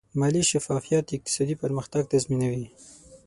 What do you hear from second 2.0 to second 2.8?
تضمینوي.